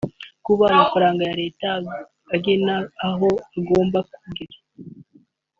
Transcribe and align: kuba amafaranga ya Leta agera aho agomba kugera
kuba 0.45 0.63
amafaranga 0.73 1.21
ya 1.27 1.37
Leta 1.41 1.69
agera 2.35 2.75
aho 3.07 3.29
agomba 3.59 3.99
kugera 4.19 4.57